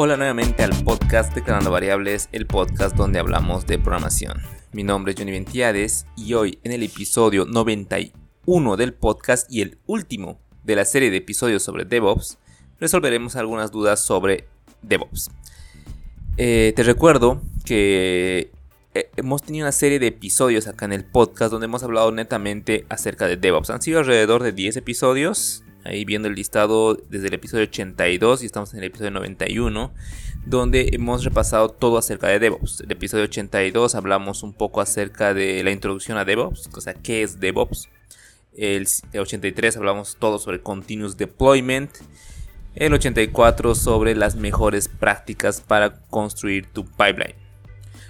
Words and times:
Hola 0.00 0.16
nuevamente 0.16 0.62
al 0.62 0.70
podcast 0.84 1.34
Declarando 1.34 1.72
Variables, 1.72 2.28
el 2.30 2.46
podcast 2.46 2.94
donde 2.94 3.18
hablamos 3.18 3.66
de 3.66 3.80
programación. 3.80 4.40
Mi 4.70 4.84
nombre 4.84 5.10
es 5.10 5.18
Johnny 5.18 5.32
Ventiades 5.32 6.06
y 6.16 6.34
hoy 6.34 6.60
en 6.62 6.70
el 6.70 6.84
episodio 6.84 7.46
91 7.46 8.76
del 8.76 8.94
podcast 8.94 9.52
y 9.52 9.60
el 9.60 9.78
último 9.88 10.38
de 10.62 10.76
la 10.76 10.84
serie 10.84 11.10
de 11.10 11.16
episodios 11.16 11.64
sobre 11.64 11.84
DevOps, 11.84 12.38
resolveremos 12.78 13.34
algunas 13.34 13.72
dudas 13.72 14.00
sobre 14.00 14.44
DevOps. 14.82 15.32
Eh, 16.36 16.72
te 16.76 16.84
recuerdo 16.84 17.42
que 17.64 18.52
eh, 18.94 19.10
hemos 19.16 19.42
tenido 19.42 19.64
una 19.64 19.72
serie 19.72 19.98
de 19.98 20.06
episodios 20.06 20.68
acá 20.68 20.84
en 20.84 20.92
el 20.92 21.06
podcast 21.06 21.50
donde 21.50 21.64
hemos 21.64 21.82
hablado 21.82 22.12
netamente 22.12 22.86
acerca 22.88 23.26
de 23.26 23.36
DevOps. 23.36 23.70
Han 23.70 23.82
sido 23.82 23.98
alrededor 23.98 24.44
de 24.44 24.52
10 24.52 24.76
episodios 24.76 25.64
ahí 25.84 26.04
viendo 26.04 26.28
el 26.28 26.34
listado 26.34 26.94
desde 26.94 27.28
el 27.28 27.34
episodio 27.34 27.64
82 27.64 28.42
y 28.42 28.46
estamos 28.46 28.72
en 28.72 28.80
el 28.80 28.86
episodio 28.86 29.10
91, 29.10 29.92
donde 30.46 30.90
hemos 30.92 31.24
repasado 31.24 31.68
todo 31.68 31.98
acerca 31.98 32.28
de 32.28 32.38
DevOps. 32.38 32.80
El 32.80 32.92
episodio 32.92 33.24
82 33.24 33.94
hablamos 33.94 34.42
un 34.42 34.52
poco 34.52 34.80
acerca 34.80 35.34
de 35.34 35.62
la 35.64 35.70
introducción 35.70 36.18
a 36.18 36.24
DevOps, 36.24 36.70
o 36.74 36.80
sea, 36.80 36.94
qué 36.94 37.22
es 37.22 37.40
DevOps. 37.40 37.88
El 38.56 38.88
83 39.16 39.76
hablamos 39.76 40.16
todo 40.18 40.38
sobre 40.38 40.60
Continuous 40.60 41.16
Deployment. 41.16 41.90
El 42.74 42.92
84 42.92 43.74
sobre 43.74 44.14
las 44.14 44.36
mejores 44.36 44.88
prácticas 44.88 45.60
para 45.60 46.00
construir 46.06 46.66
tu 46.66 46.84
pipeline. 46.84 47.34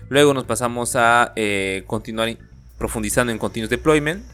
Luego 0.09 0.33
nos 0.33 0.45
pasamos 0.45 0.97
a 0.97 1.33
eh, 1.37 1.85
continuar 1.87 2.37
profundizando 2.79 3.31
en 3.31 3.39
Continuous 3.39 3.71
Deployment 3.71 4.25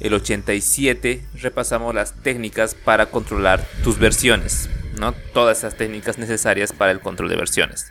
el 0.00 0.14
87 0.14 1.22
repasamos 1.34 1.94
las 1.94 2.14
técnicas 2.22 2.74
para 2.74 3.06
controlar 3.06 3.66
tus 3.82 3.98
versiones, 3.98 4.70
¿no? 4.98 5.12
Todas 5.32 5.58
esas 5.58 5.76
técnicas 5.76 6.18
necesarias 6.18 6.72
para 6.72 6.92
el 6.92 7.00
control 7.00 7.28
de 7.28 7.36
versiones. 7.36 7.90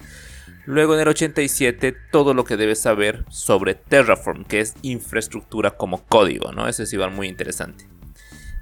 Luego 0.66 0.96
en 0.96 1.02
el 1.02 1.08
87 1.08 1.96
todo 2.12 2.34
lo 2.34 2.44
que 2.44 2.58
debes 2.58 2.80
saber 2.80 3.24
sobre 3.30 3.76
Terraform, 3.76 4.46
que 4.46 4.60
es 4.60 4.74
infraestructura 4.82 5.72
como 5.72 6.06
código, 6.06 6.52
¿no? 6.52 6.68
Eso 6.68 6.84
es 6.84 6.92
igual 6.94 7.12
muy 7.12 7.28
interesante. 7.28 7.88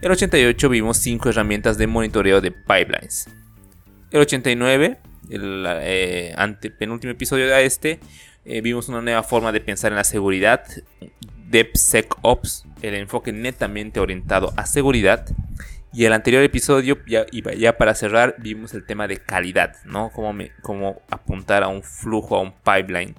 El 0.02 0.12
88 0.12 0.70
vimos 0.70 0.98
5 0.98 1.30
herramientas 1.30 1.78
de 1.78 1.88
monitoreo 1.88 2.42
de 2.42 2.52
pipelines. 2.52 3.28
El 4.12 4.22
89, 4.22 5.00
el 5.30 5.66
eh, 5.68 6.36
penúltimo 6.78 7.12
episodio 7.12 7.48
de 7.48 7.66
este, 7.66 8.00
eh, 8.46 8.62
vimos 8.62 8.88
una 8.88 9.02
nueva 9.02 9.24
forma 9.24 9.52
de 9.52 9.62
pensar 9.62 9.92
en 9.92 9.96
la 9.96 10.04
seguridad, 10.04 10.64
DevSecOps, 11.50 12.66
el 12.82 12.96
enfoque 12.96 13.32
netamente 13.32 14.00
orientado 14.00 14.54
a 14.58 14.66
seguridad. 14.66 15.26
Y 15.94 16.04
el 16.06 16.14
anterior 16.14 16.44
episodio, 16.44 16.98
ya, 17.08 17.26
ya 17.32 17.78
para 17.78 17.96
cerrar, 17.96 18.36
vimos 18.40 18.74
el 18.74 18.86
tema 18.86 19.08
de 19.08 19.18
calidad, 19.18 19.78
¿no? 19.86 20.12
Cómo, 20.12 21.02
apuntar 21.10 21.64
a 21.64 21.70
un 21.70 21.84
flujo, 21.84 22.36
a 22.36 22.42
un 22.42 22.54
pipeline 22.54 23.16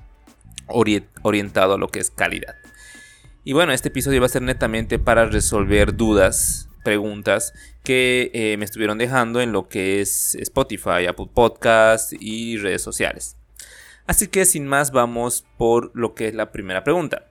orientado 0.68 1.74
a 1.74 1.78
lo 1.78 1.88
que 1.88 2.00
es 2.00 2.10
calidad. 2.10 2.54
Y 3.44 3.54
bueno, 3.54 3.72
este 3.72 3.88
episodio 3.88 4.20
va 4.20 4.26
a 4.26 4.30
ser 4.30 4.42
netamente 4.42 4.98
para 4.98 5.24
resolver 5.24 5.96
dudas, 5.96 6.68
preguntas 6.84 7.54
que 7.82 8.30
eh, 8.34 8.56
me 8.58 8.64
estuvieron 8.64 8.98
dejando 8.98 9.40
en 9.40 9.52
lo 9.52 9.68
que 9.68 10.00
es 10.00 10.34
Spotify, 10.34 11.06
Apple 11.08 11.30
Podcast 11.32 12.12
y 12.18 12.58
redes 12.58 12.82
sociales. 12.82 13.36
Así 14.06 14.28
que 14.28 14.44
sin 14.44 14.66
más 14.66 14.90
vamos 14.90 15.46
por 15.56 15.90
lo 15.94 16.14
que 16.14 16.28
es 16.28 16.34
la 16.34 16.52
primera 16.52 16.84
pregunta. 16.84 17.30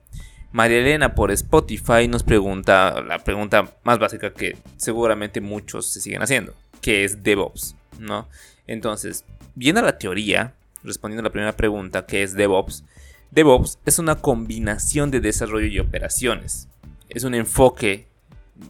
María 0.52 0.78
Elena 0.78 1.14
por 1.14 1.30
Spotify 1.32 2.08
nos 2.08 2.22
pregunta 2.22 3.02
la 3.02 3.18
pregunta 3.18 3.76
más 3.84 3.98
básica 3.98 4.32
que 4.32 4.56
seguramente 4.76 5.40
muchos 5.40 5.86
se 5.86 6.00
siguen 6.00 6.22
haciendo, 6.22 6.54
que 6.80 7.04
es 7.04 7.22
DevOps, 7.22 7.76
¿no? 7.98 8.28
Entonces, 8.66 9.24
viendo 9.54 9.82
la 9.82 9.98
teoría, 9.98 10.54
respondiendo 10.82 11.20
a 11.20 11.24
la 11.24 11.32
primera 11.32 11.56
pregunta, 11.56 12.06
que 12.06 12.22
es 12.22 12.34
DevOps, 12.34 12.84
DevOps 13.30 13.78
es 13.84 13.98
una 13.98 14.16
combinación 14.16 15.10
de 15.10 15.20
desarrollo 15.20 15.66
y 15.66 15.78
operaciones. 15.78 16.68
Es 17.08 17.24
un 17.24 17.34
enfoque 17.34 18.06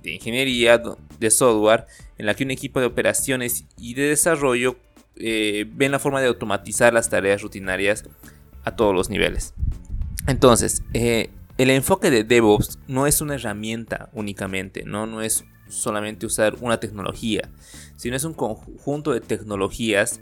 de 0.03 0.13
ingeniería 0.13 0.83
de 1.19 1.31
software 1.31 1.87
en 2.19 2.27
la 2.27 2.35
que 2.35 2.45
un 2.45 2.51
equipo 2.51 2.81
de 2.81 2.87
operaciones 2.87 3.65
y 3.79 3.95
de 3.95 4.09
desarrollo 4.09 4.77
eh, 5.17 5.67
ven 5.71 5.93
la 5.93 5.99
forma 5.99 6.21
de 6.21 6.27
automatizar 6.27 6.93
las 6.93 7.09
tareas 7.09 7.43
rutinarias 7.43 8.05
a 8.65 8.75
todos 8.77 8.95
los 8.95 9.09
niveles. 9.09 9.55
Entonces, 10.27 10.83
eh, 10.93 11.31
el 11.59 11.71
enfoque 11.71 12.11
de 12.11 12.25
DevOps 12.25 12.79
no 12.87 13.07
es 13.07 13.21
una 13.21 13.35
herramienta 13.35 14.11
únicamente, 14.13 14.85
¿no? 14.85 15.07
no 15.07 15.23
es 15.23 15.45
solamente 15.69 16.27
usar 16.27 16.57
una 16.61 16.79
tecnología, 16.79 17.51
sino 17.97 18.17
es 18.17 18.25
un 18.25 18.35
conjunto 18.35 19.13
de 19.13 19.21
tecnologías 19.21 20.21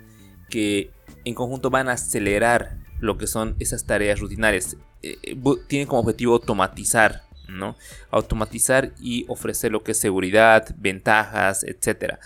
que 0.49 0.91
en 1.25 1.35
conjunto 1.35 1.71
van 1.71 1.89
a 1.89 1.93
acelerar 1.93 2.79
lo 3.01 3.19
que 3.19 3.27
son 3.27 3.57
esas 3.59 3.85
tareas 3.85 4.21
rutinarias. 4.21 4.77
Eh, 5.03 5.19
eh, 5.23 5.37
tienen 5.67 5.89
como 5.89 6.01
objetivo 6.01 6.35
automatizar, 6.35 7.23
¿no? 7.49 7.77
Automatizar 8.11 8.93
y 9.01 9.27
ofrecer 9.29 9.73
lo 9.73 9.83
que 9.83 9.93
es 9.93 9.99
seguridad, 9.99 10.75
ventajas, 10.79 11.65
etcétera. 11.65 12.21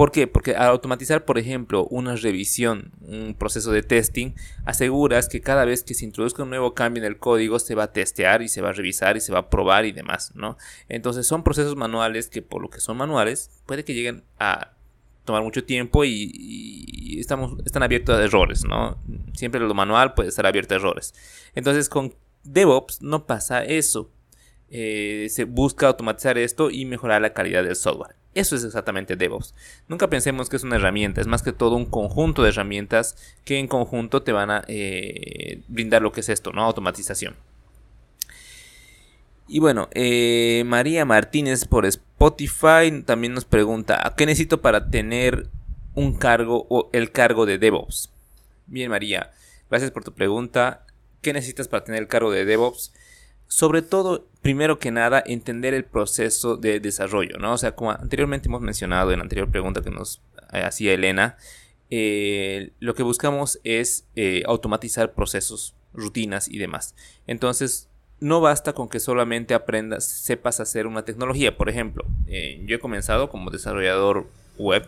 ¿Por 0.00 0.12
qué? 0.12 0.26
Porque 0.26 0.54
al 0.56 0.68
automatizar, 0.68 1.26
por 1.26 1.36
ejemplo, 1.36 1.84
una 1.90 2.16
revisión, 2.16 2.90
un 3.02 3.34
proceso 3.34 3.70
de 3.70 3.82
testing, 3.82 4.32
aseguras 4.64 5.28
que 5.28 5.42
cada 5.42 5.66
vez 5.66 5.82
que 5.82 5.92
se 5.92 6.06
introduzca 6.06 6.42
un 6.42 6.48
nuevo 6.48 6.72
cambio 6.72 7.02
en 7.02 7.06
el 7.06 7.18
código 7.18 7.58
se 7.58 7.74
va 7.74 7.82
a 7.82 7.92
testear 7.92 8.40
y 8.40 8.48
se 8.48 8.62
va 8.62 8.70
a 8.70 8.72
revisar 8.72 9.18
y 9.18 9.20
se 9.20 9.30
va 9.30 9.40
a 9.40 9.50
probar 9.50 9.84
y 9.84 9.92
demás, 9.92 10.32
¿no? 10.34 10.56
Entonces 10.88 11.26
son 11.26 11.44
procesos 11.44 11.76
manuales 11.76 12.30
que 12.30 12.40
por 12.40 12.62
lo 12.62 12.70
que 12.70 12.80
son 12.80 12.96
manuales 12.96 13.50
puede 13.66 13.84
que 13.84 13.92
lleguen 13.92 14.24
a 14.38 14.72
tomar 15.26 15.42
mucho 15.42 15.64
tiempo 15.64 16.02
y, 16.06 17.18
estamos, 17.20 17.58
están 17.66 17.82
abiertos 17.82 18.16
a 18.16 18.24
errores, 18.24 18.64
¿no? 18.64 18.96
Siempre 19.34 19.60
lo 19.60 19.74
manual 19.74 20.14
puede 20.14 20.30
estar 20.30 20.46
abierto 20.46 20.72
a 20.72 20.78
errores. 20.78 21.12
Entonces 21.54 21.90
con 21.90 22.14
DevOps 22.42 23.02
no 23.02 23.26
pasa 23.26 23.66
eso. 23.66 24.10
Eh, 24.70 25.26
se 25.30 25.44
busca 25.44 25.88
automatizar 25.88 26.38
esto 26.38 26.70
y 26.70 26.84
mejorar 26.84 27.20
la 27.20 27.32
calidad 27.32 27.64
del 27.64 27.76
software. 27.76 28.14
Eso 28.34 28.54
es 28.54 28.62
exactamente 28.62 29.16
DevOps. 29.16 29.54
Nunca 29.88 30.08
pensemos 30.08 30.48
que 30.48 30.56
es 30.56 30.62
una 30.62 30.76
herramienta, 30.76 31.20
es 31.20 31.26
más 31.26 31.42
que 31.42 31.52
todo 31.52 31.74
un 31.74 31.86
conjunto 31.86 32.42
de 32.42 32.50
herramientas 32.50 33.16
que 33.44 33.58
en 33.58 33.66
conjunto 33.66 34.22
te 34.22 34.30
van 34.30 34.50
a 34.50 34.64
eh, 34.68 35.62
brindar 35.66 36.02
lo 36.02 36.12
que 36.12 36.20
es 36.20 36.28
esto, 36.28 36.52
¿no? 36.52 36.62
Automatización. 36.62 37.34
Y 39.48 39.58
bueno, 39.58 39.88
eh, 39.92 40.62
María 40.64 41.04
Martínez 41.04 41.64
por 41.64 41.84
Spotify 41.84 43.02
también 43.04 43.34
nos 43.34 43.44
pregunta, 43.44 44.14
¿qué 44.16 44.24
necesito 44.24 44.60
para 44.60 44.90
tener 44.90 45.48
un 45.94 46.14
cargo 46.16 46.68
o 46.70 46.88
el 46.92 47.10
cargo 47.10 47.46
de 47.46 47.58
DevOps? 47.58 48.10
Bien, 48.68 48.88
María, 48.90 49.32
gracias 49.68 49.90
por 49.90 50.04
tu 50.04 50.12
pregunta. 50.12 50.86
¿Qué 51.20 51.32
necesitas 51.32 51.66
para 51.66 51.82
tener 51.82 52.00
el 52.00 52.06
cargo 52.06 52.30
de 52.30 52.44
DevOps? 52.44 52.92
Sobre 53.50 53.82
todo, 53.82 54.28
primero 54.42 54.78
que 54.78 54.92
nada, 54.92 55.24
entender 55.26 55.74
el 55.74 55.84
proceso 55.84 56.56
de 56.56 56.78
desarrollo, 56.78 57.36
¿no? 57.38 57.54
O 57.54 57.58
sea, 57.58 57.74
como 57.74 57.90
anteriormente 57.90 58.46
hemos 58.46 58.60
mencionado 58.60 59.10
en 59.10 59.18
la 59.18 59.24
anterior 59.24 59.50
pregunta 59.50 59.82
que 59.82 59.90
nos 59.90 60.22
eh, 60.52 60.62
hacía 60.62 60.92
Elena, 60.92 61.36
eh, 61.90 62.70
lo 62.78 62.94
que 62.94 63.02
buscamos 63.02 63.58
es 63.64 64.06
eh, 64.14 64.44
automatizar 64.46 65.14
procesos, 65.14 65.74
rutinas 65.92 66.46
y 66.46 66.58
demás. 66.58 66.94
Entonces, 67.26 67.88
no 68.20 68.40
basta 68.40 68.72
con 68.72 68.88
que 68.88 69.00
solamente 69.00 69.52
aprendas, 69.52 70.04
sepas 70.04 70.60
hacer 70.60 70.86
una 70.86 71.04
tecnología. 71.04 71.56
Por 71.56 71.68
ejemplo, 71.68 72.04
yo 72.28 72.76
he 72.76 72.78
comenzado 72.78 73.30
como 73.30 73.50
desarrollador 73.50 74.28
web 74.58 74.86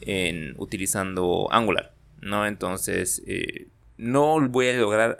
en, 0.00 0.54
utilizando 0.56 1.48
Angular, 1.50 1.92
¿no? 2.22 2.46
Entonces, 2.46 3.22
no 3.98 4.40
voy 4.48 4.68
a 4.68 4.72
lograr 4.74 5.18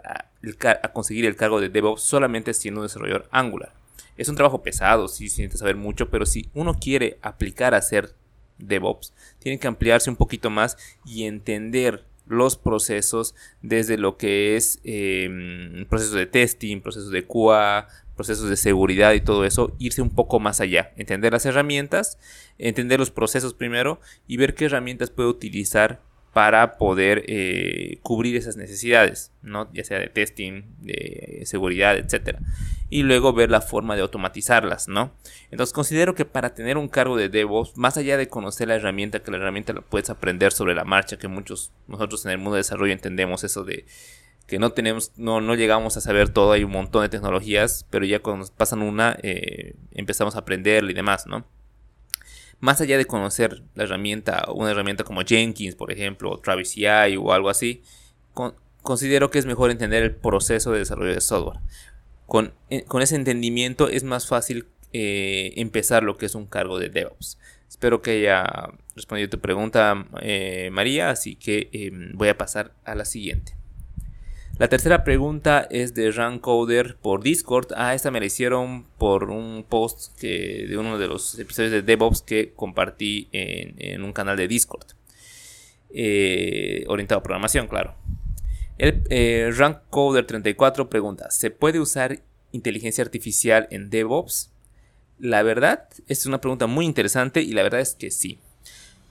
conseguir 0.93 1.27
el 1.27 1.37
cargo 1.37 1.61
de 1.61 1.69
DevOps 1.69 2.03
solamente 2.03 2.55
siendo 2.55 2.81
un 2.81 2.87
desarrollador 2.87 3.29
Angular. 3.31 3.73
Es 4.17 4.29
un 4.29 4.37
trabajo 4.37 4.63
pesado, 4.63 5.07
sí, 5.09 5.29
se 5.29 5.49
saber 5.51 5.77
mucho, 5.77 6.11
pero 6.11 6.27
si 6.27 6.49
uno 6.55 6.75
quiere 6.75 7.19
aplicar 7.23 7.75
a 7.75 7.83
ser 7.83 8.15
DevOps, 8.59 9.13
tiene 9.39 9.59
que 9.59 9.69
ampliarse 9.69 10.11
un 10.11 10.17
poquito 10.17 10.51
más 10.51 10.77
y 11.05 11.25
entender 11.25 12.05
los 12.27 12.57
procesos 12.57 13.35
desde 13.63 13.97
lo 13.97 14.17
que 14.17 14.57
es 14.57 14.81
eh, 14.85 15.87
procesos 15.89 16.15
de 16.15 16.27
testing, 16.27 16.81
procesos 16.81 17.11
de 17.11 17.25
QA, 17.27 17.89
procesos 18.17 18.51
de 18.51 18.57
seguridad 18.57 19.13
y 19.13 19.21
todo 19.21 19.45
eso, 19.45 19.75
irse 19.79 20.03
un 20.03 20.11
poco 20.11 20.41
más 20.41 20.61
allá, 20.61 20.93
entender 20.97 21.33
las 21.33 21.47
herramientas, 21.47 22.19
entender 22.59 22.99
los 22.99 23.13
procesos 23.13 23.55
primero 23.55 24.01
y 24.27 24.37
ver 24.37 24.55
qué 24.55 24.67
herramientas 24.67 25.11
puede 25.11 25.29
utilizar 25.29 26.01
para 26.33 26.77
poder 26.77 27.25
eh, 27.27 27.99
cubrir 28.03 28.37
esas 28.37 28.57
necesidades, 28.57 29.33
¿no? 29.43 29.69
ya 29.73 29.85
sea 29.85 29.99
de 29.99 30.09
testing, 30.09 30.63
de 30.81 31.43
seguridad, 31.47 31.97
etc. 31.97 32.39
Y 32.91 33.03
luego 33.03 33.33
ver 33.33 33.51
la 33.51 33.61
forma 33.61 33.97
de 33.97 34.03
automatizarlas, 34.03 34.89
¿no? 34.89 35.13
Entonces 35.51 35.73
considero 35.73 36.15
que 36.15 36.25
para 36.25 36.55
tener 36.55 36.77
un 36.77 36.89
cargo 36.89 37.17
de 37.17 37.29
DevOps, 37.29 37.77
más 37.77 37.97
allá 37.97 38.17
de 38.17 38.29
conocer 38.29 38.69
la 38.69 38.77
herramienta, 38.77 39.21
que 39.21 39.31
la 39.31 39.39
herramienta 39.39 39.73
la 39.73 39.81
puedes 39.81 40.11
aprender 40.11 40.53
sobre 40.53 40.75
la 40.75 40.85
marcha, 40.85 41.19
que 41.19 41.29
muchos 41.29 41.73
nosotros 41.87 42.25
en 42.25 42.33
el 42.33 42.39
mundo 42.39 42.55
de 42.55 42.61
desarrollo 42.61 42.93
entendemos 42.93 43.45
eso 43.45 43.65
de 43.65 43.85
que 44.47 44.59
no 44.59 44.71
tenemos, 44.71 45.13
no, 45.17 45.43
no 45.43 45.55
llegamos 45.55 45.99
a 45.99 46.01
saber 46.01 46.31
todo, 46.31 46.53
hay 46.53 46.65
un 46.65 46.73
montón 46.73 47.03
de 47.03 47.11
tecnologías, 47.11 47.85
pero 47.91 48.07
ya 48.07 48.21
cuando 48.21 48.39
nos 48.39 48.51
pasan 48.51 48.81
una, 48.81 49.19
eh, 49.23 49.75
empezamos 49.93 50.37
a 50.37 50.39
aprenderla 50.39 50.91
y 50.91 50.95
demás, 50.95 51.27
¿no? 51.27 51.45
Más 52.61 52.81
allá 52.81 52.99
de 52.99 53.07
conocer 53.07 53.63
la 53.75 53.85
herramienta, 53.85 54.47
una 54.53 54.71
herramienta 54.71 55.05
como 55.05 55.23
Jenkins, 55.23 55.75
por 55.75 55.93
ejemplo, 55.93 56.31
o 56.31 56.39
Travis 56.39 56.71
CI 56.71 57.17
o 57.17 57.33
algo 57.33 57.51
así, 57.51 57.83
considero 58.83 59.31
que 59.31 59.39
es 59.39 59.47
mejor 59.47 59.71
entender 59.71 60.03
el 60.03 60.15
proceso 60.15 60.73
de 60.73 60.81
desarrollo 60.81 61.15
de 61.15 61.21
software. 61.21 61.61
Con, 62.27 62.53
eh, 62.71 62.85
ese 63.01 63.17
entendimiento 63.17 63.89
es 63.89 64.05
más 64.05 64.27
fácil 64.27 64.67
eh, 64.93 65.53
empezar 65.57 66.03
lo 66.03 66.17
que 66.17 66.27
es 66.27 66.35
un 66.35 66.47
cargo 66.47 66.79
de 66.79 66.89
DevOps. 66.89 67.39
Espero 67.69 68.01
que 68.01 68.13
haya 68.13 68.47
respondido 68.97 69.29
tu 69.29 69.41
pregunta, 69.41 70.07
eh, 70.23 70.71
María, 70.73 71.11
así 71.11 71.37
que 71.37 71.69
em, 71.73 72.13
voy 72.15 72.29
a 72.29 72.39
pasar 72.39 72.73
a 72.85 72.95
la 72.95 73.05
siguiente. 73.05 73.58
La 74.59 74.67
tercera 74.67 75.05
pregunta 75.05 75.69
es 75.71 75.95
de 75.95 76.11
Rancoder 76.11 76.97
por 76.97 77.23
Discord. 77.23 77.69
Ah, 77.77 77.95
esta 77.95 78.11
me 78.11 78.19
la 78.19 78.27
hicieron 78.27 78.87
por 78.99 79.31
un 79.31 79.65
post 79.69 80.21
de 80.21 80.77
uno 80.77 80.99
de 80.99 81.07
los 81.07 81.39
episodios 81.39 81.71
de 81.71 81.83
DevOps 81.83 82.23
que 82.23 82.55
compartí 82.55 83.29
en, 83.31 84.03
un 84.03 84.13
canal 84.13 84.37
de 84.37 84.49
Discord. 84.49 84.87
Eh, 85.91 86.85
orientado 86.89 87.21
a 87.21 87.23
programación, 87.23 87.69
claro. 87.69 87.95
El 88.79 89.05
eh, 89.11 89.49
Rancoder34 89.53 90.89
pregunta: 90.89 91.31
¿Se 91.31 91.53
puede 91.53 91.79
usar 91.79 92.19
inteligencia 92.51 93.05
artificial 93.05 93.69
en 93.71 93.91
DevOps? 93.91 94.51
La 95.21 95.45
verdad, 95.45 95.89
es 96.09 96.27
una 96.27 96.41
pregunta 96.41 96.67
muy 96.67 96.85
interesante 96.85 97.43
y 97.43 97.53
la 97.53 97.63
verdad 97.63 97.81
es 97.81 97.95
que 97.95 98.11
sí. 98.11 98.41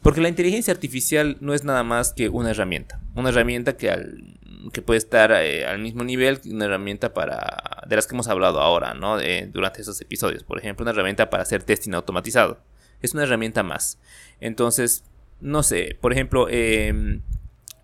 Porque 0.01 0.19
la 0.19 0.29
inteligencia 0.29 0.73
artificial 0.73 1.37
no 1.39 1.53
es 1.53 1.63
nada 1.63 1.83
más 1.83 2.11
que 2.11 2.27
una 2.27 2.51
herramienta. 2.51 2.99
Una 3.15 3.29
herramienta 3.29 3.77
que 3.77 3.89
al 3.89 4.37
que 4.71 4.81
puede 4.81 4.97
estar 4.97 5.31
eh, 5.31 5.65
al 5.65 5.79
mismo 5.79 6.03
nivel 6.03 6.41
que 6.41 6.49
una 6.49 6.65
herramienta 6.65 7.13
para 7.13 7.83
de 7.87 7.95
las 7.95 8.07
que 8.07 8.15
hemos 8.15 8.27
hablado 8.27 8.61
ahora, 8.61 8.93
¿no? 8.93 9.17
durante 9.51 9.81
esos 9.81 9.99
episodios. 10.01 10.43
Por 10.43 10.59
ejemplo, 10.59 10.83
una 10.83 10.91
herramienta 10.91 11.29
para 11.29 11.43
hacer 11.43 11.63
testing 11.63 11.93
automatizado. 11.93 12.59
Es 13.01 13.13
una 13.13 13.23
herramienta 13.23 13.63
más. 13.63 13.99
Entonces, 14.39 15.03
no 15.39 15.63
sé, 15.63 15.97
por 16.01 16.11
ejemplo, 16.13 16.47
em, 16.49 17.21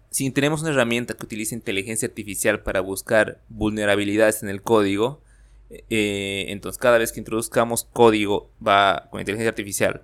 si 0.09 0.29
tenemos 0.31 0.61
una 0.61 0.71
herramienta 0.71 1.13
que 1.13 1.25
utiliza 1.25 1.55
inteligencia 1.55 2.07
artificial 2.07 2.61
para 2.61 2.81
buscar 2.81 3.39
vulnerabilidades 3.49 4.43
en 4.43 4.49
el 4.49 4.61
código, 4.61 5.21
eh, 5.89 6.45
entonces 6.49 6.79
cada 6.79 6.97
vez 6.97 7.11
que 7.11 7.19
introduzcamos 7.19 7.85
código 7.85 8.51
va 8.65 9.07
con 9.09 9.21
inteligencia 9.21 9.49
artificial 9.49 10.03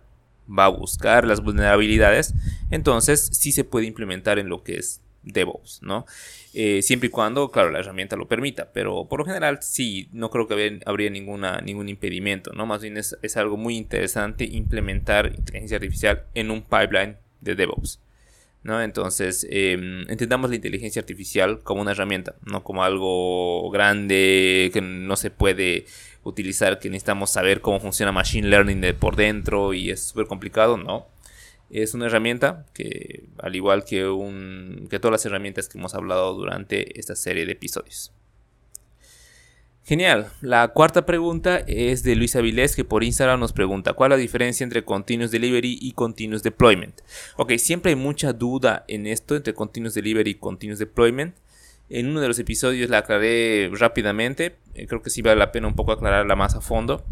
va 0.49 0.65
a 0.65 0.69
buscar 0.69 1.25
las 1.25 1.41
vulnerabilidades, 1.41 2.33
entonces 2.71 3.29
sí 3.33 3.51
se 3.51 3.63
puede 3.63 3.85
implementar 3.85 4.39
en 4.39 4.49
lo 4.49 4.63
que 4.63 4.77
es 4.77 5.01
DevOps, 5.24 5.81
¿no? 5.81 6.06
Eh, 6.54 6.81
siempre 6.81 7.07
y 7.07 7.10
cuando, 7.10 7.51
claro, 7.51 7.71
la 7.71 7.80
herramienta 7.80 8.16
lo 8.16 8.27
permita, 8.27 8.71
pero 8.71 9.06
por 9.07 9.19
lo 9.19 9.25
general 9.25 9.60
sí, 9.62 10.10
no 10.12 10.30
creo 10.30 10.48
que 10.48 10.80
habría 10.86 11.10
ninguna, 11.10 11.62
ningún 11.62 11.89
impedimento, 11.89 12.51
¿no? 12.54 12.66
Más 12.66 12.81
bien 12.81 12.98
es, 12.98 13.16
algo 13.38 13.57
muy 13.57 13.77
interesante 13.77 14.45
implementar 14.45 15.33
inteligencia 15.38 15.77
artificial 15.77 16.25
en 16.33 16.51
un 16.51 16.62
pipeline 16.62 17.18
de 17.42 17.56
DevOps, 17.56 18.00
¿no? 18.63 18.81
Entonces, 18.81 19.45
em, 19.50 20.10
entendamos 20.10 20.50
la 20.50 20.56
inteligencia 20.56 21.01
artificial 21.01 21.62
como 21.63 21.81
una 21.81 21.92
herramienta, 21.92 22.36
no 22.45 22.63
como 22.63 22.83
algo 22.83 23.69
grande 23.71 24.71
que 24.74 24.81
no 24.81 25.16
se 25.16 25.31
puede 25.31 25.86
utilizar, 26.24 26.80
que 26.80 26.89
necesitamos 26.89 27.31
saber 27.31 27.62
cómo 27.62 27.80
funciona 27.80 28.12
Machine 28.12 28.48
Learning 28.50 28.81
de 28.81 28.94
por 28.94 29.16
dentro 29.16 29.74
y 29.74 29.92
es 29.92 30.04
súper 30.04 30.27
complicado, 30.27 30.77
no 30.77 31.07
es 31.69 31.94
una 31.94 32.07
herramienta 32.07 32.66
que, 32.74 33.25
al 33.38 33.56
igual 33.56 33.86
que, 33.86 34.07
un, 34.07 34.88
que 34.89 35.00
todas 35.00 35.12
las 35.12 35.25
herramientas 35.25 35.69
que 35.69 35.77
hemos 35.77 35.94
hablado 35.94 36.33
durante 36.33 37.00
esta 37.00 37.16
serie 37.16 37.45
de 37.45 37.51
episodios. 37.54 38.12
Genial. 39.89 40.27
La 40.42 40.68
cuarta 40.68 41.07
pregunta 41.07 41.63
es 41.66 42.04
de 42.04 42.16
Luis 42.16 42.36
Avilés 42.36 42.75
que 42.75 42.86
por 42.86 43.04
Instagram 43.04 43.39
nos 43.39 43.54
pregunta 43.54 43.94
¿cuál 43.94 44.12
es 44.12 44.18
la 44.18 44.21
diferencia 44.21 44.63
entre 44.63 44.86
Continuous 44.86 45.31
Delivery 45.31 45.80
y 45.81 45.94
Continuous 45.94 46.44
Deployment? 46.44 47.01
Ok, 47.38 47.54
siempre 47.57 47.89
hay 47.89 47.95
mucha 47.95 48.31
duda 48.31 48.86
en 48.88 49.07
esto 49.07 49.36
entre 49.36 49.56
Continuous 49.56 49.95
Delivery 49.95 50.30
y 50.30 50.36
Continuous 50.36 50.77
Deployment. 50.77 51.36
En 51.89 52.07
uno 52.07 52.21
de 52.21 52.27
los 52.27 52.38
episodios 52.38 52.88
la 52.92 53.00
aclaré 53.00 53.71
rápidamente. 53.74 54.57
Eh, 54.75 54.86
creo 54.86 55.01
que 55.01 55.10
sí 55.10 55.24
vale 55.24 55.38
la 55.38 55.51
pena 55.51 55.68
un 55.68 55.75
poco 55.75 55.92
aclararla 55.92 56.36
más 56.36 56.54
a 56.54 56.62
fondo. 56.62 57.04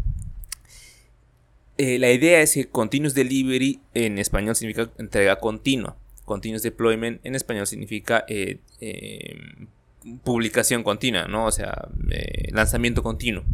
Eh, 1.80 2.00
la 2.00 2.10
idea 2.10 2.42
es 2.42 2.54
que 2.54 2.68
Continuous 2.68 3.14
Delivery 3.14 3.80
en 3.94 4.18
español 4.18 4.56
significa 4.56 4.90
entrega 4.98 5.38
continua. 5.38 5.96
Continuous 6.24 6.64
Deployment 6.64 7.24
en 7.24 7.36
español 7.36 7.68
significa 7.68 8.24
eh, 8.26 8.58
em, 8.80 9.68
publicación 10.24 10.82
continua, 10.82 11.28
¿no? 11.28 11.46
O 11.46 11.52
sea, 11.52 11.88
eh, 12.10 12.48
lanzamiento 12.50 13.04
continuo. 13.04 13.44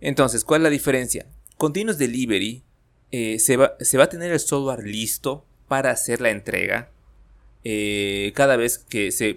Entonces, 0.00 0.42
¿cuál 0.42 0.62
es 0.62 0.64
la 0.64 0.70
diferencia? 0.70 1.26
Continuous 1.58 1.98
Delivery 1.98 2.62
se 3.38 3.58
va, 3.58 3.76
se, 3.78 3.98
va, 3.98 4.04
a 4.04 4.08
tener 4.08 4.32
el 4.32 4.40
software 4.40 4.82
listo 4.86 5.44
para 5.68 5.90
hacer 5.90 6.22
la 6.22 6.30
entrega 6.30 6.90
cada 8.34 8.56
vez 8.56 8.78
que 8.78 9.12
se 9.12 9.36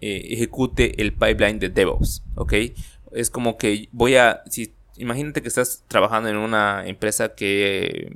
ejecute 0.00 1.02
el 1.02 1.12
pipeline 1.12 1.58
de 1.58 1.68
DevOps, 1.68 2.22
¿ok? 2.36 2.54
Es 3.10 3.28
como 3.28 3.58
que 3.58 3.88
voy 3.90 4.14
a, 4.14 4.44
imagínate 4.96 5.42
que 5.42 5.48
estás 5.48 5.84
trabajando 5.88 6.28
en 6.28 6.36
una 6.36 6.86
empresa 6.86 7.34
que, 7.34 8.12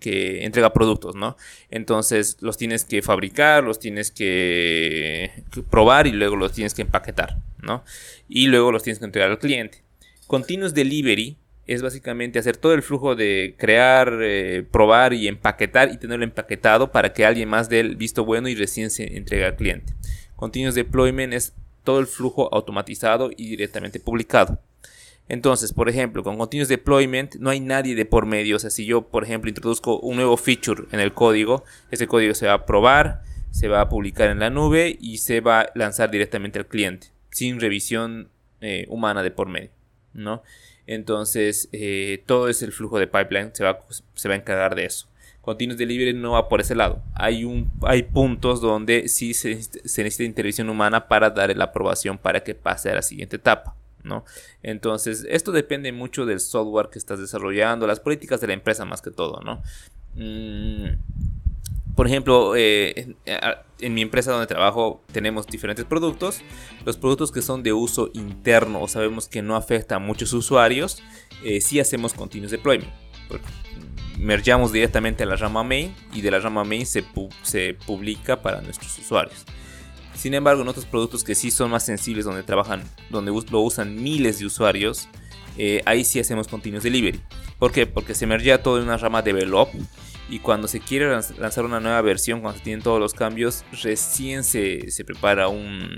que, 0.00 0.44
entrega 0.44 0.72
productos, 0.72 1.14
¿no? 1.14 1.36
Entonces 1.70 2.38
los 2.40 2.56
tienes 2.56 2.84
que 2.84 3.02
fabricar, 3.02 3.64
los 3.64 3.78
tienes 3.78 4.10
que, 4.10 5.44
probar 5.70 6.06
y 6.06 6.12
luego 6.12 6.36
los 6.36 6.52
tienes 6.52 6.74
que 6.74 6.82
empaquetar, 6.82 7.38
¿no? 7.62 7.84
Y 8.28 8.46
luego 8.46 8.72
los 8.72 8.82
tienes 8.82 8.98
que 8.98 9.04
entregar 9.04 9.30
al 9.30 9.38
cliente. 9.38 9.82
Continuous 10.26 10.74
Delivery 10.74 11.36
es 11.66 11.82
básicamente 11.82 12.38
hacer 12.38 12.56
todo 12.56 12.74
el 12.74 12.82
flujo 12.82 13.14
de 13.14 13.54
crear, 13.58 14.18
eh, 14.22 14.64
probar 14.70 15.14
y 15.14 15.28
empaquetar 15.28 15.90
y 15.90 15.96
tenerlo 15.96 16.24
empaquetado 16.24 16.92
para 16.92 17.12
que 17.12 17.24
alguien 17.24 17.48
más 17.48 17.68
dé 17.68 17.80
el 17.80 17.96
visto 17.96 18.24
bueno 18.24 18.48
y 18.48 18.54
recién 18.54 18.90
se 18.90 19.16
entregue 19.16 19.44
al 19.44 19.56
cliente. 19.56 19.94
Continuous 20.36 20.74
Deployment 20.74 21.32
es 21.32 21.54
todo 21.84 22.00
el 22.00 22.06
flujo 22.06 22.52
automatizado 22.52 23.30
y 23.34 23.48
directamente 23.48 24.00
publicado. 24.00 24.58
Entonces, 25.28 25.72
por 25.72 25.88
ejemplo, 25.88 26.22
con 26.22 26.36
Continuous 26.36 26.68
Deployment 26.68 27.36
no 27.36 27.50
hay 27.50 27.60
nadie 27.60 27.94
de 27.94 28.04
por 28.04 28.26
medio. 28.26 28.56
O 28.56 28.58
sea, 28.58 28.70
si 28.70 28.84
yo, 28.84 29.02
por 29.08 29.24
ejemplo, 29.24 29.48
introduzco 29.48 29.98
un 30.00 30.16
nuevo 30.16 30.36
feature 30.36 30.84
en 30.92 31.00
el 31.00 31.14
código, 31.14 31.64
ese 31.90 32.06
código 32.06 32.34
se 32.34 32.46
va 32.46 32.54
a 32.54 32.66
probar, 32.66 33.22
se 33.50 33.68
va 33.68 33.80
a 33.80 33.88
publicar 33.88 34.30
en 34.30 34.40
la 34.40 34.50
nube 34.50 34.98
y 35.00 35.18
se 35.18 35.40
va 35.40 35.62
a 35.62 35.70
lanzar 35.74 36.10
directamente 36.10 36.58
al 36.58 36.66
cliente, 36.66 37.08
sin 37.30 37.60
revisión 37.60 38.28
eh, 38.60 38.84
humana 38.88 39.22
de 39.22 39.30
por 39.30 39.48
medio, 39.48 39.70
¿no? 40.12 40.42
Entonces, 40.86 41.70
eh, 41.72 42.22
todo 42.26 42.48
es 42.48 42.62
el 42.62 42.72
flujo 42.72 42.98
de 42.98 43.06
pipeline, 43.06 43.54
se 43.54 43.64
va, 43.64 43.80
se 44.14 44.28
va 44.28 44.34
a 44.34 44.36
encargar 44.36 44.74
de 44.74 44.84
eso. 44.84 45.08
Continuous 45.40 45.78
Delivery 45.78 46.14
no 46.14 46.32
va 46.32 46.48
por 46.48 46.60
ese 46.60 46.74
lado. 46.74 47.02
Hay, 47.14 47.44
un, 47.44 47.70
hay 47.82 48.02
puntos 48.02 48.60
donde 48.60 49.08
sí 49.08 49.34
se, 49.34 49.62
se 49.62 50.02
necesita 50.02 50.24
intervención 50.24 50.68
humana 50.68 51.06
para 51.06 51.30
dar 51.30 51.54
la 51.56 51.64
aprobación 51.64 52.18
para 52.18 52.42
que 52.42 52.54
pase 52.54 52.90
a 52.90 52.94
la 52.94 53.02
siguiente 53.02 53.36
etapa. 53.36 53.76
¿No? 54.04 54.24
Entonces, 54.62 55.26
esto 55.28 55.50
depende 55.50 55.90
mucho 55.92 56.26
del 56.26 56.40
software 56.40 56.90
que 56.90 56.98
estás 56.98 57.18
desarrollando, 57.18 57.86
las 57.86 58.00
políticas 58.00 58.40
de 58.40 58.46
la 58.46 58.52
empresa 58.52 58.84
más 58.84 59.02
que 59.02 59.10
todo, 59.10 59.40
¿no? 59.42 59.62
Mm, 60.14 60.96
por 61.94 62.08
ejemplo, 62.08 62.56
eh, 62.56 63.14
en, 63.78 63.94
mi 63.94 64.02
empresa 64.02 64.32
donde 64.32 64.46
trabajo 64.46 65.02
tenemos 65.12 65.46
diferentes 65.46 65.84
productos. 65.84 66.40
Los 66.84 66.96
productos 66.96 67.30
que 67.30 67.40
son 67.40 67.62
de 67.62 67.72
uso 67.72 68.10
interno 68.14 68.80
o 68.82 68.88
sabemos 68.88 69.28
que 69.28 69.42
no 69.42 69.54
afecta 69.54 69.96
a 69.96 69.98
muchos 70.00 70.32
usuarios, 70.32 71.02
eh, 71.44 71.60
sí 71.60 71.78
hacemos 71.78 72.12
continuous 72.12 72.50
deployment. 72.50 72.92
Mergeamos 74.18 74.72
directamente 74.72 75.22
a 75.22 75.26
la 75.26 75.36
rama 75.36 75.62
main 75.62 75.94
y 76.12 76.20
de 76.20 76.30
la 76.32 76.40
rama 76.40 76.64
main 76.64 76.84
se, 76.84 77.04
se 77.42 77.74
publica 77.86 78.42
para 78.42 78.60
nuestros 78.60 78.98
usuarios. 78.98 79.44
Sin 80.14 80.34
embargo, 80.34 80.62
en 80.62 80.68
otros 80.68 80.86
productos 80.86 81.24
que 81.24 81.34
sí 81.34 81.50
son 81.50 81.70
más 81.70 81.84
sensibles, 81.84 82.24
donde 82.24 82.42
trabajan, 82.42 82.82
donde 83.10 83.32
lo 83.50 83.60
usan 83.60 84.02
miles 84.02 84.38
de 84.38 84.46
usuarios, 84.46 85.08
eh, 85.58 85.82
ahí 85.86 86.04
sí 86.04 86.20
hacemos 86.20 86.48
continuous 86.48 86.84
delivery. 86.84 87.20
¿Por 87.58 87.72
qué? 87.72 87.86
Porque 87.86 88.14
se 88.14 88.26
mergea 88.26 88.62
todo 88.62 88.78
en 88.78 88.84
una 88.84 88.96
rama 88.96 89.22
develop 89.22 89.68
y 90.28 90.38
cuando 90.38 90.68
se 90.68 90.80
quiere 90.80 91.10
lanzar 91.38 91.64
una 91.64 91.80
nueva 91.80 92.00
versión, 92.00 92.40
cuando 92.40 92.58
se 92.58 92.64
tienen 92.64 92.82
todos 92.82 92.98
los 92.98 93.12
cambios, 93.12 93.64
recién 93.82 94.42
se, 94.42 94.86
prepara 95.06 95.48
un, 95.48 95.94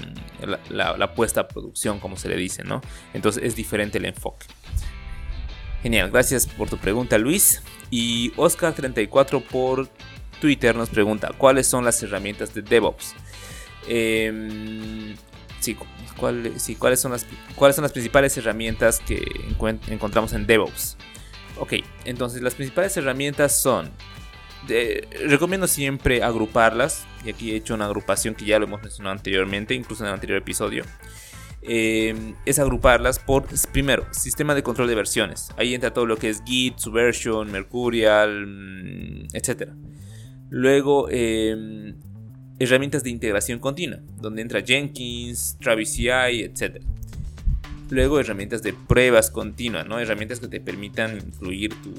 la, 0.68 0.96
la, 0.96 1.14
puesta 1.14 1.42
a 1.42 1.48
producción, 1.48 2.00
como 2.00 2.16
se 2.16 2.28
le 2.28 2.36
dice, 2.36 2.64
¿no? 2.64 2.80
Entonces 3.14 3.44
es 3.44 3.54
diferente 3.54 3.98
el 3.98 4.06
enfoque. 4.06 4.46
Genial, 5.82 6.10
gracias 6.10 6.46
por 6.46 6.68
tu 6.68 6.76
pregunta 6.78 7.18
Luis. 7.18 7.62
Y 7.90 8.32
Oscar34 8.32 9.42
por 9.44 9.88
Twitter 10.40 10.74
nos 10.74 10.88
pregunta, 10.88 11.32
¿cuáles 11.38 11.68
son 11.68 11.84
las 11.84 12.02
herramientas 12.02 12.52
de 12.52 12.62
DevOps? 12.62 13.14
Eh, 13.88 15.14
sí, 15.60 15.76
¿cuáles, 16.16 17.00
son 17.00 17.12
las, 17.12 17.26
¿cuáles 17.54 17.76
son 17.76 17.82
las 17.82 17.92
principales 17.92 18.36
herramientas 18.36 19.00
que 19.00 19.24
encontramos 19.88 20.32
en 20.32 20.46
DevOps? 20.46 20.96
Ok, 21.58 21.74
entonces 22.04 22.42
las 22.42 22.54
principales 22.54 22.96
herramientas 22.96 23.56
son... 23.58 23.90
recomiendo 25.26 25.66
siempre 25.66 26.22
agruparlas, 26.22 27.06
y 27.24 27.30
aquí 27.30 27.52
he 27.52 27.56
hecho 27.56 27.74
una 27.74 27.86
agrupación 27.86 28.34
que 28.34 28.44
ya 28.44 28.58
lo 28.58 28.66
hemos 28.66 28.82
mencionado 28.82 29.14
anteriormente, 29.16 29.74
incluso 29.74 30.04
en 30.04 30.08
el 30.08 30.14
anterior 30.14 30.38
episodio. 30.38 30.84
eh, 31.68 32.34
es 32.44 32.58
agruparlas 32.58 33.18
por, 33.18 33.46
primero, 33.72 34.06
sistema 34.12 34.54
de 34.54 34.62
control 34.62 34.88
de 34.88 34.94
versiones. 34.94 35.48
Ahí 35.56 35.74
entra 35.74 35.92
todo 35.92 36.06
lo 36.06 36.16
que 36.16 36.28
es 36.30 36.42
Git, 36.44 36.78
Subversion, 36.78 37.50
Mercurial, 37.50 38.46
mm, 38.46 39.26
etc. 39.32 39.70
Luego, 40.48 41.08
eh, 41.10 41.94
herramientas 42.58 43.02
de 43.02 43.10
integración 43.10 43.58
continua, 43.58 43.98
donde 44.20 44.42
entra 44.42 44.62
Jenkins, 44.62 45.56
Travis 45.60 45.92
CI, 45.94 46.42
etc. 46.42 46.82
Luego, 47.90 48.18
herramientas 48.18 48.62
de 48.62 48.72
pruebas 48.72 49.30
continuas, 49.30 49.86
¿no? 49.86 49.98
herramientas 49.98 50.40
que 50.40 50.48
te 50.48 50.60
permitan 50.60 51.18
incluir 51.18 51.72
tu, 51.82 51.92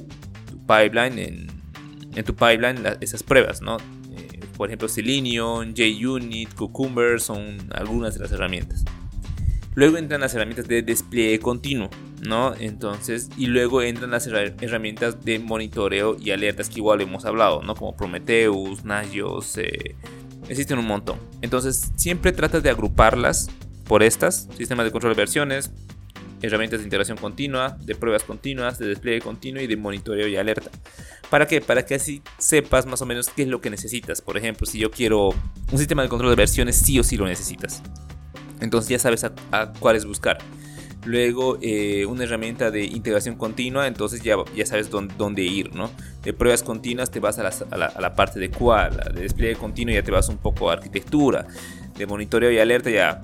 pipeline 0.67 1.19
en, 1.19 2.25
tu 2.25 2.35
pipeline 2.35 2.79
esas 2.99 3.23
pruebas, 3.23 3.61
¿no? 3.61 3.77
Eh, 3.77 4.39
por 4.57 4.67
ejemplo, 4.69 4.87
Selenium, 4.89 5.73
JUnit, 5.73 6.53
Cucumber 6.55 7.21
son 7.21 7.57
algunas 7.73 8.15
de 8.15 8.21
las 8.21 8.31
herramientas. 8.31 8.83
Luego 9.75 9.97
entran 9.97 10.21
las 10.21 10.33
herramientas 10.33 10.67
de 10.67 10.81
despliegue 10.81 11.39
continuo, 11.39 11.91
¿no? 12.27 12.55
Entonces, 12.59 13.29
y 13.37 13.45
luego 13.45 13.83
entran 13.83 14.09
las 14.09 14.25
herramientas 14.25 15.23
de 15.23 15.37
monitoreo 15.37 16.17
y 16.19 16.31
alertas 16.31 16.69
que 16.69 16.79
igual 16.79 16.99
hemos 17.01 17.25
hablado, 17.25 17.61
¿no? 17.61 17.75
Como 17.75 17.95
Prometheus, 17.95 18.83
Nagios, 18.83 19.55
eh, 19.59 19.95
existen 20.49 20.79
un 20.79 20.85
montón. 20.85 21.19
Entonces, 21.41 21.91
siempre 21.95 22.31
tratas 22.31 22.63
de 22.63 22.69
agruparlas 22.69 23.49
por 23.85 24.03
estas, 24.03 24.47
sistemas 24.57 24.85
de 24.85 24.91
control 24.91 25.13
de 25.13 25.17
versiones, 25.17 25.71
herramientas 26.41 26.79
de 26.79 26.85
integración 26.85 27.17
continua, 27.17 27.77
de 27.81 27.95
pruebas 27.95 28.23
continuas, 28.23 28.77
de 28.77 28.87
despliegue 28.87 29.21
continuo 29.21 29.61
y 29.61 29.67
de 29.67 29.77
monitoreo 29.77 30.27
y 30.27 30.35
alerta. 30.35 30.69
¿Para 31.29 31.47
qué? 31.47 31.61
Para 31.61 31.85
que 31.85 31.95
así 31.95 32.21
sepas 32.37 32.85
más 32.85 33.01
o 33.01 33.05
menos 33.05 33.29
qué 33.29 33.43
es 33.43 33.47
lo 33.47 33.59
que 33.59 33.69
necesitas. 33.69 34.21
Por 34.21 34.37
ejemplo, 34.37 34.65
si 34.65 34.79
yo 34.79 34.91
quiero 34.91 35.29
un 35.29 35.77
sistema 35.77 36.03
de 36.03 36.09
control 36.09 36.31
de 36.31 36.35
versiones, 36.35 36.77
sí 36.77 36.99
o 36.99 37.03
sí 37.03 37.17
lo 37.17 37.25
necesitas. 37.25 37.81
Entonces 38.61 38.89
ya 38.89 38.99
sabes 38.99 39.23
a, 39.23 39.73
cuáles 39.79 40.05
buscar. 40.05 40.37
Luego 41.05 41.57
eh, 41.61 42.05
una 42.05 42.23
herramienta 42.23 42.69
de 42.71 42.83
integración 42.83 43.35
continua, 43.35 43.87
entonces 43.87 44.21
ya, 44.21 44.35
ya 44.55 44.65
sabes 44.65 44.89
dónde, 44.89 45.43
ir, 45.43 45.73
¿no? 45.73 45.89
De 46.23 46.33
pruebas 46.33 46.63
continuas 46.63 47.11
te 47.11 47.19
vas 47.19 47.39
a 47.39 47.43
la, 47.43 48.15
parte 48.15 48.39
de 48.39 48.49
cual, 48.49 49.11
de 49.13 49.21
despliegue 49.21 49.55
continuo 49.55 49.93
ya 49.93 50.03
te 50.03 50.11
vas 50.11 50.27
un 50.27 50.37
poco 50.37 50.69
a 50.69 50.73
arquitectura, 50.73 51.47
de 51.97 52.05
monitoreo 52.05 52.51
y 52.51 52.59
alerta 52.59 52.89
ya 52.89 53.21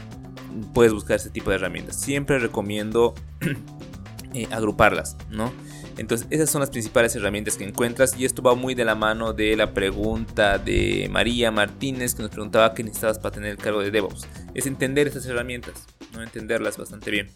puedes 0.74 0.94
buscar 0.94 1.18
ese 1.18 1.30
tipo 1.30 1.50
de 1.50 1.58
herramientas. 1.58 2.00
Siempre 2.00 2.40
recomiendo 2.40 3.16
eh, 4.34 4.48
agruparlas, 4.52 5.18
¿no? 5.30 5.52
Entonces 5.98 6.28
esas 6.32 6.50
son 6.50 6.62
las 6.62 6.70
principales 6.70 7.16
herramientas 7.16 7.56
que 7.56 7.66
encuentras 7.66 8.18
y 8.18 8.26
esto 8.26 8.42
va 8.42 8.56
muy 8.56 8.74
de 8.74 8.84
la 8.84 8.96
mano 8.96 9.34
de 9.34 9.56
la 9.56 9.74
pregunta 9.74 10.58
de 10.58 11.08
María 11.12 11.52
Martínez 11.52 12.16
que 12.16 12.24
nos 12.24 12.32
preguntaba 12.32 12.74
qué 12.74 12.84
necesitabas 12.84 13.20
para 13.20 13.36
tener 13.36 13.52
el 13.52 13.58
cargo 13.58 13.82
de 13.82 13.92
DevOps. 13.92 14.28
Es 14.56 14.66
entender 14.66 15.08
estas 15.08 15.26
herramientas, 15.26 15.86
entenderlas 16.20 16.78
bastante 16.78 17.12
bien. 17.12 17.30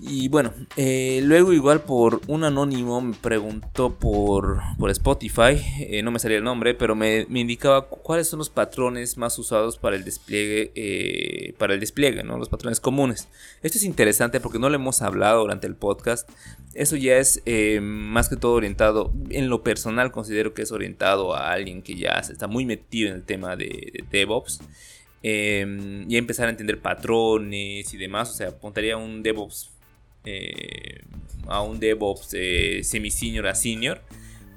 Y 0.00 0.28
bueno, 0.28 0.52
eh, 0.76 1.20
luego 1.22 1.52
igual 1.52 1.82
por 1.82 2.20
un 2.26 2.44
anónimo 2.44 3.00
me 3.00 3.14
preguntó 3.14 3.94
por, 3.94 4.60
por 4.78 4.90
Spotify, 4.90 5.56
eh, 5.78 6.02
no 6.02 6.10
me 6.10 6.18
salía 6.18 6.38
el 6.38 6.44
nombre, 6.44 6.74
pero 6.74 6.94
me, 6.94 7.26
indicaba 7.30 7.88
cuáles 7.88 8.28
son 8.28 8.38
los 8.38 8.50
patrones 8.50 9.16
más 9.16 9.38
usados 9.38 9.78
para 9.78 9.96
el 9.96 10.04
despliegue, 10.04 10.72
eh, 10.74 11.54
para 11.58 11.74
el 11.74 11.80
despliegue, 11.80 12.22
¿no? 12.24 12.38
Los 12.38 12.48
patrones 12.48 12.80
comunes. 12.80 13.28
Esto 13.62 13.78
es 13.78 13.84
interesante 13.84 14.40
porque 14.40 14.58
no 14.58 14.68
lo 14.68 14.74
hemos 14.74 15.00
hablado 15.00 15.40
durante 15.40 15.66
el 15.66 15.76
podcast. 15.76 16.28
Eso 16.74 16.96
ya 16.96 17.16
es 17.16 17.40
más 17.80 18.28
que 18.28 18.36
todo 18.36 18.54
orientado, 18.54 19.12
en 19.30 19.48
lo 19.48 19.62
personal 19.62 20.10
considero 20.10 20.54
que 20.54 20.62
es 20.62 20.72
orientado 20.72 21.34
a 21.34 21.52
alguien 21.52 21.82
que 21.82 21.94
ya 21.94 22.14
está 22.14 22.48
muy 22.48 22.66
metido 22.66 23.10
en 23.10 23.16
el 23.16 23.22
tema 23.22 23.54
de, 23.56 23.92
de 23.92 24.04
DevOps. 24.10 24.60
y 25.22 26.16
empezar 26.16 26.48
a 26.48 26.50
entender 26.50 26.80
patrones 26.80 27.94
y 27.94 27.96
demás, 27.96 28.30
o 28.30 28.34
sea, 28.34 28.48
apuntaría 28.48 28.96
un 28.96 29.22
DevOps 29.22 29.73
eh, 30.24 31.02
a 31.46 31.60
un 31.60 31.78
DevOps 31.78 32.30
eh, 32.32 32.80
semi-senior 32.82 33.46
a 33.46 33.54
senior, 33.54 34.00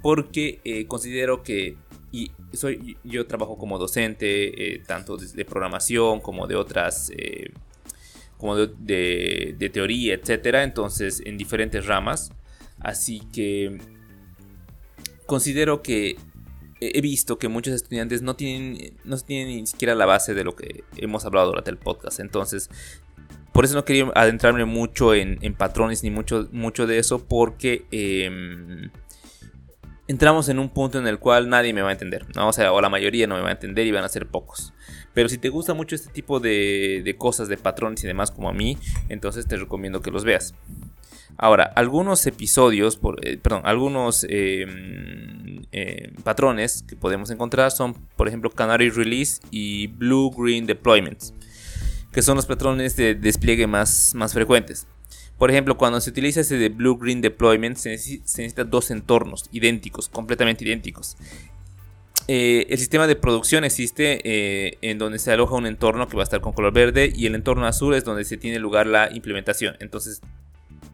porque 0.01 0.61
eh, 0.63 0.85
considero 0.87 1.43
que 1.43 1.75
y 2.11 2.31
soy, 2.53 2.97
yo 3.03 3.27
trabajo 3.27 3.57
como 3.57 3.77
docente, 3.77 4.81
tanto 4.87 5.17
de, 5.17 5.43
programación 5.43 6.21
como 6.21 6.47
de 6.47 6.55
otras, 6.55 7.11
como 8.37 8.55
de, 8.55 9.55
de, 9.57 9.69
teoría, 9.69 10.13
etcétera, 10.13 10.63
entonces 10.63 11.21
en 11.25 11.37
diferentes 11.37 11.85
ramas. 11.85 12.31
Así 12.79 13.21
que 13.33 13.77
considero 15.25 15.83
que 15.83 16.15
he 16.79 17.01
visto 17.01 17.37
que 17.37 17.47
muchos 17.49 17.73
estudiantes 17.73 18.21
no 18.21 18.35
tienen, 18.35 18.97
no 19.03 19.17
tienen 19.17 19.47
ni 19.47 19.67
siquiera 19.67 19.95
la 19.95 20.05
base 20.05 20.33
de 20.33 20.43
lo 20.43 20.55
que 20.55 20.83
hemos 20.95 21.25
hablado 21.25 21.47
durante 21.47 21.71
el 21.71 21.77
podcast. 21.77 22.19
Entonces, 22.19 22.69
por 23.57 23.65
eso 23.65 23.73
no 23.73 23.85
quería 23.85 24.05
adentrarme 24.13 24.65
mucho 24.65 25.15
en, 25.15 25.39
patrones 25.55 26.03
ni 26.03 26.11
mucho, 26.11 26.47
mucho 26.51 26.85
de 26.85 26.99
eso, 26.99 27.25
porque 27.25 27.87
em, 27.89 28.91
entramos 30.07 30.47
en 30.49 30.59
un 30.59 30.69
punto 30.69 30.99
en 30.99 31.07
el 31.07 31.17
cual 31.17 31.49
nadie 31.49 31.73
me 31.73 31.81
va 31.81 31.89
a 31.89 31.93
entender. 31.93 32.23
O 32.37 32.53
sea, 32.53 32.71
o 32.71 32.79
la 32.81 32.89
mayoría 32.89 33.25
no 33.25 33.33
me 33.33 33.41
va 33.41 33.49
a 33.49 33.53
entender 33.53 33.87
y 33.87 33.91
van 33.91 34.03
a 34.03 34.09
ser 34.09 34.27
pocos. 34.27 34.75
Pero 35.15 35.27
si 35.27 35.39
te 35.39 35.49
gusta 35.49 35.73
mucho 35.73 35.95
este 35.95 36.11
tipo 36.11 36.39
de, 36.39 37.15
cosas, 37.17 37.47
de 37.47 37.57
patrones 37.57 38.03
y 38.03 38.05
demás 38.05 38.29
como 38.29 38.47
a 38.47 38.53
mí, 38.53 38.77
entonces 39.09 39.47
te 39.47 39.57
recomiendo 39.57 40.03
que 40.03 40.11
los 40.11 40.23
veas. 40.23 40.53
Ahora, 41.35 41.63
algunos 41.63 42.27
episodios, 42.27 42.99
eh, 43.23 43.37
perdón, 43.37 43.63
algunos 43.65 44.23
em, 44.29 45.63
em, 45.71 46.13
patrones 46.23 46.83
que 46.87 46.95
podemos 46.95 47.31
encontrar 47.31 47.71
son, 47.71 47.95
por 48.15 48.27
ejemplo, 48.27 48.51
Canary 48.51 48.91
Release 48.91 49.41
y 49.49 49.87
Blue 49.87 50.29
Green 50.37 50.67
Deployments 50.67 51.33
que 52.17 52.23
son 52.23 52.35
los 52.35 52.47
patrones 52.47 52.95
de 52.95 53.13
despliegue 53.13 53.67
más, 53.67 54.15
más 54.15 54.33
frecuentes. 54.33 54.87
Por 55.37 55.51
ejemplo, 55.51 55.77
cuando 55.77 56.01
se 56.01 56.09
utiliza 56.09 56.41
ese 56.41 56.57
de 56.57 56.69
Blue 56.69 56.97
Green 56.97 57.21
Deployment, 57.21 57.77
se, 57.77 57.91
necesitan 57.91 58.71
dos 58.71 58.89
entornos 58.89 59.47
idénticos, 59.51 60.09
completamente 60.09 60.65
idénticos. 60.65 61.15
Eh, 62.27 62.65
el 62.71 62.79
sistema 62.79 63.05
de 63.05 63.15
producción 63.15 63.65
existe 63.65 64.19
eh, 64.23 64.79
en 64.81 64.97
donde 64.97 65.19
se 65.19 65.31
aloja 65.31 65.53
un 65.53 65.67
entorno 65.67 66.07
que 66.07 66.17
va 66.17 66.23
a 66.23 66.25
estar 66.25 66.41
con 66.41 66.53
color 66.53 66.73
verde 66.73 67.13
y 67.15 67.27
el 67.27 67.35
entorno 67.35 67.67
azul 67.67 67.93
es 67.93 68.03
donde 68.03 68.23
se 68.23 68.35
tiene 68.35 68.57
lugar 68.57 68.87
la 68.87 69.13
implementación. 69.13 69.75
Entonces, 69.79 70.21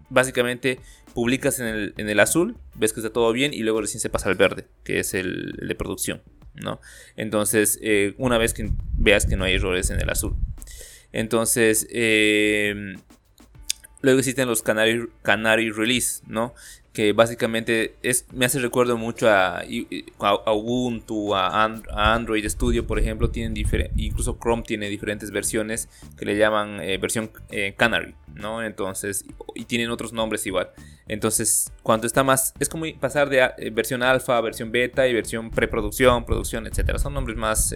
básicamente 0.10 0.82
publicas 1.14 1.62
en 1.62 1.94
el, 1.96 2.20
azul, 2.20 2.58
ves 2.76 2.92
que 2.92 3.00
está 3.00 3.14
todo 3.14 3.32
bien 3.32 3.54
y 3.54 3.60
luego 3.60 3.80
recién 3.80 4.02
se 4.02 4.10
pasa 4.10 4.28
al 4.28 4.36
verde, 4.36 4.68
que 4.84 5.00
es 5.00 5.14
el, 5.14 5.54
de 5.54 5.74
producción. 5.74 6.22
¿no? 6.54 6.82
Entonces, 7.16 7.80
eh, 7.82 8.14
una 8.18 8.38
vez 8.38 8.54
que 8.54 8.70
veas 8.98 9.26
que 9.26 9.38
no 9.38 9.46
hay 9.46 9.54
errores 9.54 9.90
en 9.90 10.02
el 10.02 10.10
azul. 10.10 10.36
Entonces, 11.14 11.88
eh, 11.92 12.96
luego 14.02 14.20
existen 14.20 14.48
los 14.48 14.62
Canary, 14.64 15.08
Canary 15.22 15.72
Release, 15.72 16.22
¿no? 16.28 16.54
Que 16.92 17.14
básicamente 17.14 17.96
es, 18.04 18.26
me 18.34 18.46
hace 18.46 18.60
recuerdo 18.60 18.98
mucho 18.98 19.28
a, 19.30 19.64
Ubuntu, 20.54 21.34
a, 21.36 21.64
Android 22.14 22.48
Studio, 22.48 22.86
por 22.86 23.00
ejemplo, 23.00 23.32
tienen 23.32 23.56
incluso 23.96 24.38
Chrome 24.40 24.64
tiene 24.64 24.90
diferentes 24.90 25.32
versiones 25.32 25.90
que 26.18 26.26
le 26.26 26.38
llaman 26.38 26.80
eh, 26.82 26.98
versión 26.98 27.32
eh, 27.50 27.74
Canary, 27.78 28.14
¿no? 28.36 28.62
Entonces, 28.64 29.26
y 29.56 29.66
tienen 29.66 29.90
otros 29.90 30.14
nombres 30.14 30.46
igual. 30.46 30.72
Entonces, 31.08 31.72
cuando 31.82 32.08
está 32.08 32.24
más, 32.24 32.54
es 32.60 32.70
como 32.70 32.86
pasar 33.00 33.30
de 33.30 33.50
versión 33.72 34.04
alfa 34.04 34.38
a 34.38 34.42
versión 34.42 34.72
beta 34.72 35.08
y 35.08 35.14
versión 35.14 35.50
preproducción, 35.50 36.26
producción, 36.26 36.68
etcétera. 36.68 37.00
Son 37.00 37.14
nombres 37.14 37.38
más 37.38 37.74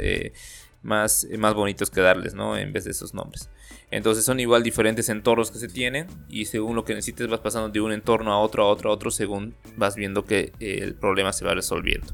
más, 0.81 1.25
eh, 1.25 1.37
más 1.37 1.53
bonitos 1.53 1.89
que 1.89 2.01
darles, 2.01 2.33
¿no? 2.33 2.57
En 2.57 2.73
vez 2.73 2.85
de 2.85 2.91
esos 2.91 3.13
nombres. 3.13 3.49
Entonces 3.91 4.25
son 4.25 4.39
igual 4.39 4.63
diferentes 4.63 5.09
entornos 5.09 5.51
que 5.51 5.59
se 5.59 5.67
tienen 5.67 6.07
y 6.29 6.45
según 6.45 6.75
lo 6.75 6.83
que 6.83 6.93
necesites 6.93 7.27
vas 7.27 7.39
pasando 7.39 7.69
de 7.69 7.81
un 7.81 7.91
entorno 7.91 8.33
a 8.33 8.39
otro, 8.39 8.63
a 8.63 8.67
otro, 8.67 8.89
a 8.89 8.93
otro, 8.93 9.11
según 9.11 9.55
vas 9.75 9.95
viendo 9.95 10.25
que 10.25 10.51
el 10.59 10.95
problema 10.95 11.31
se 11.33 11.45
va 11.45 11.53
resolviendo. 11.53 12.07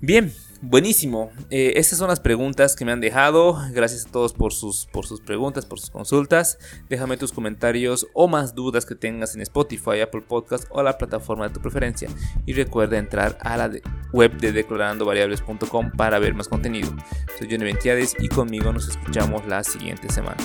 Bien, 0.00 0.32
Buenísimo. 0.68 1.30
Eh, 1.48 1.74
estas 1.76 1.96
son 2.00 2.08
las 2.08 2.18
preguntas 2.18 2.74
que 2.74 2.84
me 2.84 2.90
han 2.90 3.00
dejado. 3.00 3.56
Gracias 3.70 4.04
a 4.04 4.10
todos 4.10 4.32
por 4.32 4.52
sus, 4.52 4.86
por 4.86 5.06
sus 5.06 5.20
preguntas, 5.20 5.64
por 5.64 5.78
sus 5.78 5.90
consultas. 5.90 6.58
Déjame 6.88 7.16
tus 7.16 7.30
comentarios 7.30 8.08
o 8.14 8.26
más 8.26 8.52
dudas 8.56 8.84
que 8.84 8.96
tengas 8.96 9.36
en 9.36 9.42
Spotify, 9.42 10.00
Apple 10.00 10.22
Podcast 10.22 10.64
o 10.70 10.82
la 10.82 10.98
plataforma 10.98 11.46
de 11.46 11.54
tu 11.54 11.60
preferencia. 11.60 12.10
Y 12.46 12.52
recuerda 12.52 12.98
entrar 12.98 13.38
a 13.42 13.56
la 13.56 13.70
web 14.12 14.36
de 14.38 14.50
declarandovariables.com 14.50 15.92
para 15.92 16.18
ver 16.18 16.34
más 16.34 16.48
contenido. 16.48 16.92
Soy 17.38 17.46
Johnny 17.48 17.64
Ventiades 17.64 18.16
y 18.18 18.28
conmigo 18.28 18.72
nos 18.72 18.88
escuchamos 18.88 19.46
la 19.46 19.62
siguiente 19.62 20.12
semana. 20.12 20.42